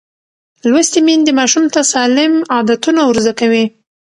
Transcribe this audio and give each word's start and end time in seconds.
لوستې 0.69 0.99
میندې 1.07 1.31
ماشوم 1.39 1.65
ته 1.73 1.79
سالم 1.91 2.33
عادتونه 2.53 3.01
ورزده 3.09 3.33
کوي. 3.39 3.65